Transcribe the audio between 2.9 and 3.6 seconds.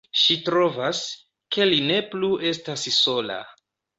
sola.